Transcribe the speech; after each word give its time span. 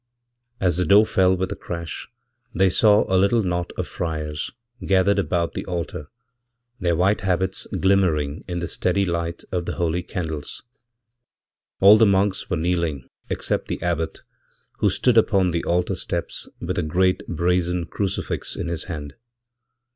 As 0.59 0.77
the 0.77 0.85
door 0.87 1.05
fell 1.05 1.35
with 1.37 1.51
a 1.51 1.55
crash 1.55 2.09
they 2.55 2.71
saw 2.71 3.05
a 3.07 3.19
little 3.21 3.43
knot 3.43 3.71
of 3.77 3.87
friars, 3.87 4.49
gathered 4.83 5.19
about 5.19 5.53
the 5.53 5.63
altar, 5.67 6.07
their 6.79 6.95
white 6.95 7.21
habits 7.21 7.67
glimmering 7.79 8.43
in 8.47 8.57
the 8.57 8.67
steadylight 8.67 9.43
of 9.51 9.67
the 9.67 9.73
holy 9.75 10.01
candles. 10.01 10.63
All 11.81 11.97
the 11.97 12.07
monks 12.07 12.49
were 12.49 12.57
kneeling 12.57 13.07
except 13.29 13.67
theabbot, 13.67 14.21
who 14.79 14.89
stood 14.89 15.19
upon 15.19 15.51
the 15.51 15.63
altar 15.65 15.93
steps 15.93 16.49
with 16.59 16.79
a 16.79 16.81
great 16.81 17.21
brazen 17.27 17.85
crucifix 17.85 18.55
inhis 18.57 18.85
hand. 18.87 19.13